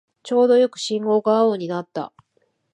[0.23, 2.11] ちょうどよく信号が青になった